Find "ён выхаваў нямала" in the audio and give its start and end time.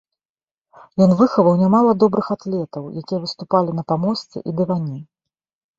1.05-1.91